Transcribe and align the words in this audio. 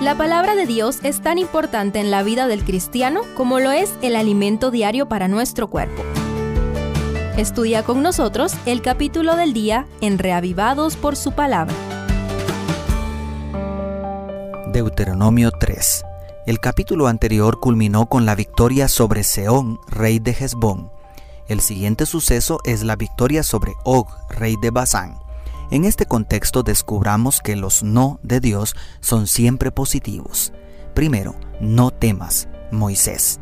La 0.00 0.16
palabra 0.16 0.54
de 0.54 0.64
Dios 0.64 1.00
es 1.02 1.20
tan 1.20 1.36
importante 1.36 2.00
en 2.00 2.10
la 2.10 2.22
vida 2.22 2.46
del 2.46 2.64
cristiano 2.64 3.20
como 3.36 3.60
lo 3.60 3.70
es 3.70 3.92
el 4.00 4.16
alimento 4.16 4.70
diario 4.70 5.10
para 5.10 5.28
nuestro 5.28 5.68
cuerpo. 5.68 6.02
Estudia 7.36 7.82
con 7.82 8.02
nosotros 8.02 8.54
el 8.64 8.80
capítulo 8.80 9.36
del 9.36 9.52
día 9.52 9.86
en 10.00 10.18
Reavivados 10.18 10.96
por 10.96 11.16
su 11.16 11.32
palabra. 11.32 11.74
Deuteronomio 14.72 15.50
3. 15.50 16.04
El 16.46 16.60
capítulo 16.60 17.06
anterior 17.06 17.60
culminó 17.60 18.06
con 18.06 18.24
la 18.24 18.34
victoria 18.34 18.88
sobre 18.88 19.22
Seón, 19.22 19.80
rey 19.86 20.18
de 20.18 20.30
Hezbón. 20.30 20.90
El 21.46 21.60
siguiente 21.60 22.06
suceso 22.06 22.60
es 22.64 22.84
la 22.84 22.96
victoria 22.96 23.42
sobre 23.42 23.74
Og, 23.84 24.08
rey 24.30 24.54
de 24.62 24.70
Basán. 24.70 25.18
En 25.70 25.84
este 25.84 26.04
contexto 26.04 26.62
descubramos 26.64 27.40
que 27.40 27.54
los 27.54 27.82
no 27.82 28.18
de 28.22 28.40
Dios 28.40 28.74
son 29.00 29.28
siempre 29.28 29.70
positivos. 29.70 30.52
Primero, 30.94 31.36
no 31.60 31.92
temas, 31.92 32.48
Moisés. 32.72 33.40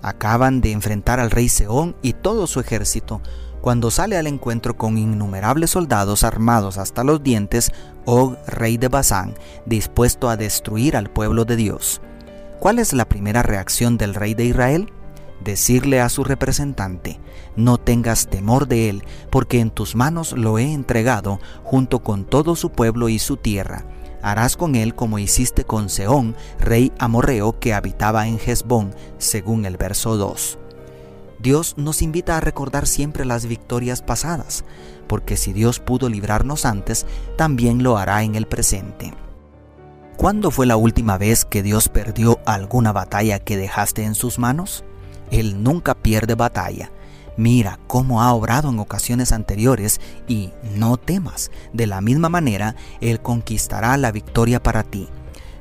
Acaban 0.00 0.60
de 0.60 0.72
enfrentar 0.72 1.20
al 1.20 1.30
rey 1.30 1.48
Seón 1.48 1.96
y 2.00 2.14
todo 2.14 2.46
su 2.46 2.60
ejército 2.60 3.20
cuando 3.60 3.90
sale 3.90 4.18
al 4.18 4.26
encuentro 4.26 4.76
con 4.76 4.98
innumerables 4.98 5.70
soldados 5.70 6.24
armados 6.24 6.76
hasta 6.76 7.04
los 7.04 7.22
dientes, 7.22 7.72
Og, 8.04 8.36
rey 8.46 8.76
de 8.76 8.88
Basán, 8.88 9.34
dispuesto 9.64 10.28
a 10.28 10.36
destruir 10.36 10.96
al 10.96 11.08
pueblo 11.08 11.46
de 11.46 11.56
Dios. 11.56 12.02
¿Cuál 12.60 12.78
es 12.78 12.92
la 12.92 13.06
primera 13.06 13.42
reacción 13.42 13.96
del 13.96 14.14
rey 14.14 14.34
de 14.34 14.44
Israel? 14.44 14.92
Decirle 15.42 16.00
a 16.00 16.08
su 16.08 16.24
representante, 16.24 17.20
no 17.56 17.78
tengas 17.78 18.28
temor 18.28 18.68
de 18.68 18.88
él, 18.88 19.04
porque 19.30 19.60
en 19.60 19.70
tus 19.70 19.94
manos 19.94 20.32
lo 20.32 20.58
he 20.58 20.72
entregado 20.72 21.40
junto 21.62 22.02
con 22.02 22.24
todo 22.24 22.56
su 22.56 22.70
pueblo 22.70 23.08
y 23.08 23.18
su 23.18 23.36
tierra. 23.36 23.84
Harás 24.22 24.56
con 24.56 24.74
él 24.74 24.94
como 24.94 25.18
hiciste 25.18 25.64
con 25.64 25.90
Seón, 25.90 26.34
rey 26.58 26.92
amorreo 26.98 27.58
que 27.58 27.74
habitaba 27.74 28.26
en 28.26 28.38
Hezbón, 28.38 28.94
según 29.18 29.66
el 29.66 29.76
verso 29.76 30.16
2. 30.16 30.58
Dios 31.40 31.74
nos 31.76 32.00
invita 32.00 32.38
a 32.38 32.40
recordar 32.40 32.86
siempre 32.86 33.26
las 33.26 33.44
victorias 33.44 34.00
pasadas, 34.00 34.64
porque 35.06 35.36
si 35.36 35.52
Dios 35.52 35.78
pudo 35.78 36.08
librarnos 36.08 36.64
antes, 36.64 37.04
también 37.36 37.82
lo 37.82 37.98
hará 37.98 38.22
en 38.22 38.34
el 38.34 38.46
presente. 38.46 39.12
¿Cuándo 40.16 40.50
fue 40.50 40.64
la 40.64 40.76
última 40.76 41.18
vez 41.18 41.44
que 41.44 41.62
Dios 41.62 41.90
perdió 41.90 42.38
alguna 42.46 42.92
batalla 42.92 43.40
que 43.40 43.58
dejaste 43.58 44.04
en 44.04 44.14
sus 44.14 44.38
manos? 44.38 44.84
Él 45.34 45.64
nunca 45.64 45.94
pierde 45.96 46.36
batalla. 46.36 46.92
Mira 47.36 47.80
cómo 47.88 48.22
ha 48.22 48.32
obrado 48.32 48.68
en 48.68 48.78
ocasiones 48.78 49.32
anteriores 49.32 50.00
y 50.28 50.52
no 50.76 50.96
temas. 50.96 51.50
De 51.72 51.88
la 51.88 52.00
misma 52.00 52.28
manera, 52.28 52.76
Él 53.00 53.20
conquistará 53.20 53.96
la 53.96 54.12
victoria 54.12 54.62
para 54.62 54.84
ti. 54.84 55.08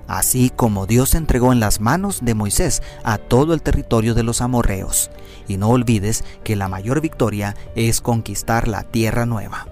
Así 0.06 0.52
como 0.56 0.86
Dios 0.86 1.16
entregó 1.16 1.52
en 1.52 1.60
las 1.60 1.82
manos 1.82 2.20
de 2.22 2.36
Moisés 2.36 2.84
a 3.04 3.18
todo 3.18 3.56
el 3.56 3.64
territorio 3.64 4.14
de 4.14 4.22
los 4.22 4.42
amorreos. 4.42 5.10
Y 5.48 5.58
no 5.58 5.70
olvides 5.70 6.24
que 6.44 6.56
la 6.56 6.68
mayor 6.68 7.02
victoria 7.02 7.56
es 7.76 8.00
conquistar 8.00 8.68
la 8.68 8.84
tierra 8.84 9.26
nueva. 9.26 9.66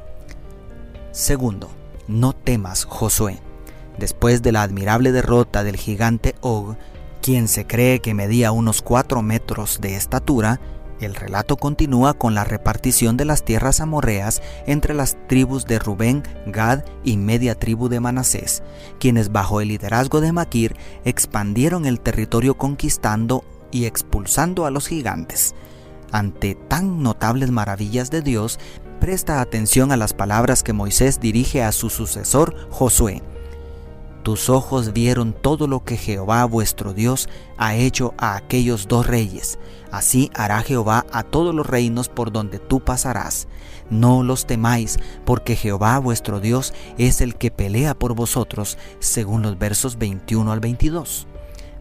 Segundo, 1.11 1.69
no 2.07 2.33
temas, 2.33 2.85
Josué. 2.85 3.39
Después 3.99 4.41
de 4.41 4.51
la 4.51 4.63
admirable 4.63 5.11
derrota 5.11 5.63
del 5.63 5.77
gigante 5.77 6.33
Og, 6.41 6.75
quien 7.21 7.47
se 7.47 7.65
cree 7.65 7.99
que 7.99 8.13
medía 8.13 8.51
unos 8.51 8.81
4 8.81 9.21
metros 9.21 9.79
de 9.79 9.95
estatura, 9.95 10.59
el 10.99 11.15
relato 11.15 11.57
continúa 11.57 12.13
con 12.13 12.35
la 12.35 12.43
repartición 12.43 13.17
de 13.17 13.25
las 13.25 13.43
tierras 13.43 13.79
amorreas 13.79 14.41
entre 14.67 14.93
las 14.93 15.17
tribus 15.27 15.65
de 15.65 15.79
Rubén, 15.79 16.23
Gad 16.45 16.83
y 17.03 17.17
media 17.17 17.55
tribu 17.55 17.89
de 17.89 17.99
Manasés, 17.99 18.61
quienes 18.99 19.31
bajo 19.31 19.61
el 19.61 19.69
liderazgo 19.69 20.21
de 20.21 20.31
Maquir 20.31 20.75
expandieron 21.03 21.85
el 21.85 21.99
territorio 21.99 22.55
conquistando 22.55 23.43
y 23.71 23.85
expulsando 23.85 24.65
a 24.65 24.71
los 24.71 24.87
gigantes. 24.87 25.55
Ante 26.11 26.55
tan 26.55 27.01
notables 27.01 27.51
maravillas 27.51 28.11
de 28.11 28.21
Dios, 28.21 28.59
presta 28.99 29.41
atención 29.41 29.91
a 29.91 29.97
las 29.97 30.13
palabras 30.13 30.61
que 30.61 30.73
Moisés 30.73 31.19
dirige 31.19 31.63
a 31.63 31.71
su 31.71 31.89
sucesor 31.89 32.69
Josué. 32.69 33.23
Tus 34.23 34.49
ojos 34.49 34.93
vieron 34.93 35.33
todo 35.33 35.65
lo 35.67 35.83
que 35.83 35.97
Jehová 35.97 36.45
vuestro 36.45 36.93
Dios 36.93 37.27
ha 37.57 37.73
hecho 37.73 38.13
a 38.17 38.35
aquellos 38.35 38.87
dos 38.87 39.07
reyes. 39.07 39.57
Así 39.91 40.29
hará 40.35 40.61
Jehová 40.61 41.07
a 41.11 41.23
todos 41.23 41.55
los 41.55 41.65
reinos 41.65 42.07
por 42.07 42.31
donde 42.31 42.59
tú 42.59 42.81
pasarás. 42.81 43.47
No 43.89 44.21
los 44.21 44.45
temáis, 44.45 44.99
porque 45.25 45.55
Jehová 45.55 45.97
vuestro 45.97 46.39
Dios 46.39 46.73
es 46.99 47.19
el 47.19 47.35
que 47.35 47.49
pelea 47.49 47.95
por 47.95 48.13
vosotros, 48.13 48.77
según 48.99 49.41
los 49.41 49.57
versos 49.57 49.97
21 49.97 50.51
al 50.51 50.59
22. 50.59 51.27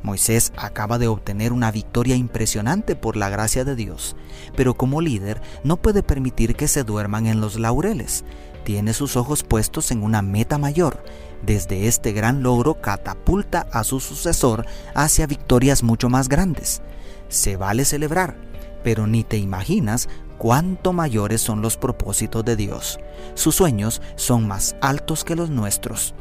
Moisés 0.02 0.52
acaba 0.56 0.98
de 0.98 1.08
obtener 1.08 1.52
una 1.52 1.70
victoria 1.70 2.16
impresionante 2.16 2.96
por 2.96 3.16
la 3.16 3.28
gracia 3.28 3.64
de 3.64 3.76
Dios, 3.76 4.16
pero 4.56 4.74
como 4.74 5.02
líder 5.02 5.42
no 5.62 5.76
puede 5.76 6.02
permitir 6.02 6.56
que 6.56 6.68
se 6.68 6.84
duerman 6.84 7.26
en 7.26 7.42
los 7.42 7.58
laureles. 7.58 8.24
Tiene 8.64 8.92
sus 8.92 9.16
ojos 9.16 9.42
puestos 9.42 9.90
en 9.90 10.02
una 10.02 10.22
meta 10.22 10.58
mayor, 10.58 11.02
desde 11.42 11.86
este 11.88 12.12
gran 12.12 12.42
logro 12.42 12.80
catapulta 12.80 13.66
a 13.72 13.84
su 13.84 14.00
sucesor 14.00 14.66
hacia 14.94 15.26
victorias 15.26 15.82
mucho 15.82 16.08
más 16.08 16.28
grandes. 16.28 16.82
Se 17.28 17.56
vale 17.56 17.84
celebrar, 17.84 18.36
pero 18.82 19.06
ni 19.06 19.24
te 19.24 19.38
imaginas 19.38 20.08
cuánto 20.38 20.92
mayores 20.92 21.40
son 21.40 21.62
los 21.62 21.76
propósitos 21.76 22.44
de 22.44 22.56
Dios. 22.56 22.98
Sus 23.34 23.54
sueños 23.54 24.02
son 24.16 24.46
más 24.46 24.76
altos 24.80 25.24
que 25.24 25.36
los 25.36 25.50
nuestros. 25.50 26.14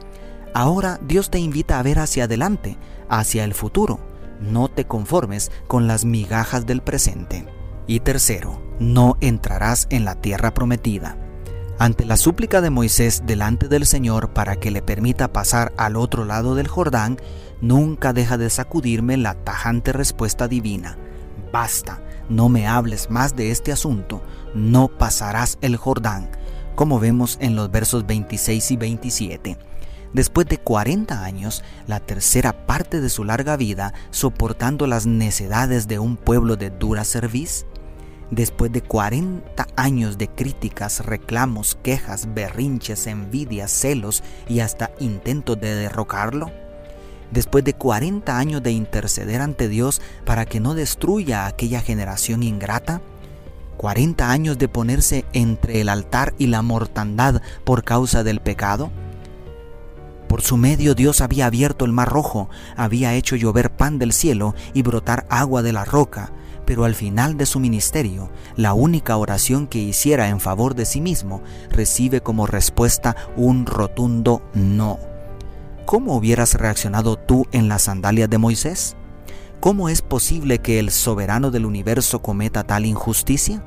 Ahora 0.54 1.00
Dios 1.02 1.30
te 1.30 1.40
invita 1.40 1.80
a 1.80 1.84
ver 1.84 2.00
hacia 2.00 2.26
adelante, 2.26 2.78
hacia 3.10 3.44
el 3.44 3.54
futuro. 3.54 4.00
No 4.40 4.68
te 4.70 4.86
conformes 4.86 5.52
con 5.68 5.88
las 5.88 6.06
migajas 6.06 6.66
del 6.66 6.82
presente. 6.82 7.46
Y 7.88 8.02
tercero, 8.02 8.62
no 8.80 9.18
entrarás 9.20 9.88
en 9.90 10.06
la 10.06 10.16
tierra 10.16 10.54
prometida. 10.54 11.18
Ante 11.82 12.04
la 12.04 12.18
súplica 12.18 12.60
de 12.60 12.70
Moisés 12.70 13.24
delante 13.26 13.70
del 13.70 13.86
Señor 13.86 14.34
para 14.34 14.58
que 14.58 14.70
le 14.70 14.82
permita 14.82 15.32
pasar 15.32 15.72
al 15.78 15.96
otro 15.96 16.26
lado 16.26 16.54
del 16.54 16.68
Jordán, 16.68 17.18
nunca 17.62 18.12
deja 18.12 18.38
de 18.38 18.50
sacudirme 18.50 19.16
la 19.16 19.34
tajante 19.34 19.94
respuesta 19.94 20.50
divina. 20.50 20.98
Basta, 21.54 22.02
no 22.28 22.50
me 22.50 22.68
hables 22.68 23.10
más 23.10 23.38
de 23.38 23.52
este 23.52 23.72
asunto, 23.72 24.22
no 24.54 24.90
pasarás 24.90 25.58
el 25.62 25.78
Jordán, 25.78 26.30
como 26.76 27.00
vemos 27.00 27.38
en 27.40 27.56
los 27.56 27.72
versos 27.72 28.06
26 28.06 28.72
y 28.72 28.76
27. 28.76 29.58
Después 30.12 30.48
de 30.48 30.58
40 30.58 31.24
años, 31.24 31.64
la 31.88 32.02
tercera 32.02 32.66
parte 32.66 33.00
de 33.00 33.10
su 33.10 33.24
larga 33.24 33.56
vida, 33.56 33.94
soportando 34.12 34.86
las 34.86 35.06
necedades 35.06 35.88
de 35.88 35.98
un 36.00 36.18
pueblo 36.18 36.58
de 36.58 36.72
dura 36.72 37.06
cerviz, 37.06 37.66
Después 38.32 38.72
de 38.72 38.82
40 38.82 39.68
años 39.76 40.18
de 40.20 40.28
críticas, 40.28 41.04
reclamos, 41.06 41.78
quejas, 41.82 42.28
berrinches, 42.34 43.08
envidias, 43.08 43.72
celos 43.72 44.24
y 44.48 44.60
hasta 44.60 44.92
intentos 45.00 45.60
de 45.60 45.74
derrocarlo, 45.74 46.52
después 47.32 47.64
de 47.64 47.74
40 47.74 48.38
años 48.38 48.62
de 48.62 48.72
interceder 48.72 49.42
ante 49.42 49.68
Dios 49.68 50.02
para 50.26 50.46
que 50.46 50.60
no 50.60 50.76
destruya 50.76 51.44
a 51.44 51.48
aquella 51.48 51.82
generación 51.82 52.44
ingrata, 52.44 53.02
40 53.78 54.30
años 54.30 54.58
de 54.60 54.68
ponerse 54.68 55.26
entre 55.34 55.82
el 55.82 55.90
altar 55.90 56.34
y 56.38 56.48
la 56.48 56.62
mortandad 56.62 57.42
por 57.64 57.84
causa 57.84 58.24
del 58.24 58.42
pecado, 58.42 58.92
por 60.28 60.42
su 60.44 60.58
medio 60.58 60.94
Dios 60.94 61.22
había 61.22 61.48
abierto 61.48 61.86
el 61.86 61.92
mar 61.92 62.10
rojo, 62.10 62.50
había 62.76 63.16
hecho 63.16 63.36
llover 63.36 63.72
pan 63.72 63.98
del 63.98 64.14
cielo 64.14 64.54
y 64.76 64.84
brotar 64.84 65.26
agua 65.28 65.64
de 65.64 65.74
la 65.74 65.86
roca, 65.86 66.32
pero 66.70 66.84
al 66.84 66.94
final 66.94 67.36
de 67.36 67.48
su 67.48 67.60
ministerio, 67.60 68.30
la 68.56 68.76
única 68.76 69.18
oración 69.18 69.66
que 69.66 69.80
hiciera 69.80 70.30
en 70.30 70.40
favor 70.40 70.76
de 70.76 70.86
sí 70.86 71.02
mismo 71.02 71.42
recibe 71.72 72.22
como 72.22 72.46
respuesta 72.46 73.16
un 73.36 73.66
rotundo 73.66 74.44
no. 74.54 75.00
¿Cómo 75.88 76.16
hubieras 76.16 76.54
reaccionado 76.54 77.16
tú 77.16 77.48
en 77.52 77.70
las 77.70 77.82
sandalias 77.82 78.30
de 78.30 78.38
Moisés? 78.38 78.96
¿Cómo 79.60 79.90
es 79.90 80.04
posible 80.04 80.60
que 80.60 80.78
el 80.78 80.92
soberano 80.92 81.50
del 81.50 81.66
universo 81.66 82.22
cometa 82.22 82.64
tal 82.64 82.86
injusticia? 82.86 83.64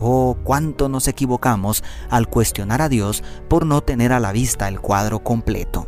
Oh, 0.00 0.36
cuánto 0.42 0.88
nos 0.88 1.06
equivocamos 1.06 1.84
al 2.10 2.26
cuestionar 2.26 2.82
a 2.82 2.88
Dios 2.88 3.22
por 3.46 3.66
no 3.66 3.82
tener 3.82 4.12
a 4.12 4.18
la 4.18 4.32
vista 4.32 4.66
el 4.66 4.80
cuadro 4.80 5.20
completo. 5.20 5.86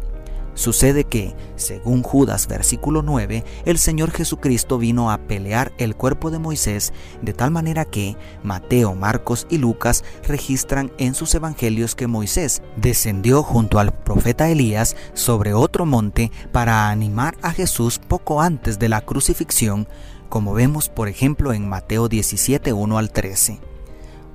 Sucede 0.54 1.04
que, 1.04 1.34
según 1.56 2.02
Judas 2.02 2.46
versículo 2.46 3.02
9, 3.02 3.44
el 3.64 3.78
Señor 3.78 4.12
Jesucristo 4.12 4.78
vino 4.78 5.10
a 5.10 5.18
pelear 5.18 5.72
el 5.78 5.96
cuerpo 5.96 6.30
de 6.30 6.38
Moisés 6.38 6.92
de 7.22 7.32
tal 7.32 7.50
manera 7.50 7.84
que 7.84 8.16
Mateo, 8.42 8.94
Marcos 8.94 9.46
y 9.50 9.58
Lucas 9.58 10.04
registran 10.26 10.92
en 10.98 11.14
sus 11.14 11.34
evangelios 11.34 11.94
que 11.94 12.06
Moisés 12.06 12.62
descendió 12.76 13.42
junto 13.42 13.78
al 13.78 13.92
profeta 13.92 14.48
Elías 14.48 14.96
sobre 15.12 15.54
otro 15.54 15.86
monte 15.86 16.30
para 16.52 16.88
animar 16.88 17.36
a 17.42 17.50
Jesús 17.50 17.98
poco 17.98 18.40
antes 18.40 18.78
de 18.78 18.88
la 18.88 19.00
crucifixión, 19.00 19.88
como 20.28 20.54
vemos 20.54 20.88
por 20.88 21.08
ejemplo 21.08 21.52
en 21.52 21.68
Mateo 21.68 22.08
17, 22.08 22.72
1 22.72 22.98
al 22.98 23.10
13. 23.10 23.73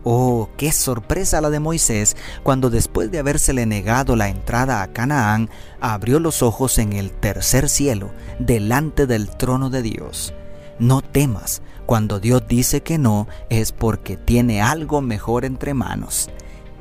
Oh, 0.03 0.49
qué 0.55 0.71
sorpresa 0.71 1.41
la 1.41 1.49
de 1.49 1.59
Moisés 1.59 2.15
cuando 2.43 2.69
después 2.69 3.11
de 3.11 3.19
habérsele 3.19 3.65
negado 3.65 4.15
la 4.15 4.29
entrada 4.29 4.81
a 4.81 4.93
Canaán, 4.93 5.49
abrió 5.81 6.19
los 6.19 6.41
ojos 6.41 6.77
en 6.77 6.93
el 6.93 7.11
tercer 7.11 7.67
cielo, 7.67 8.11
delante 8.39 9.07
del 9.07 9.29
trono 9.29 9.69
de 9.69 9.81
Dios. 9.81 10.33
No 10.79 11.01
temas, 11.01 11.61
cuando 11.85 12.19
Dios 12.19 12.47
dice 12.47 12.81
que 12.81 12.97
no, 12.97 13.27
es 13.49 13.73
porque 13.73 14.15
tiene 14.15 14.61
algo 14.61 15.01
mejor 15.01 15.43
entre 15.43 15.73
manos. 15.73 16.29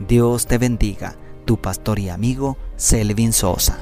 Dios 0.06 0.46
te 0.46 0.58
bendiga, 0.58 1.16
tu 1.44 1.60
pastor 1.60 1.98
y 1.98 2.08
amigo 2.10 2.56
Selvin 2.76 3.32
Sosa. 3.32 3.78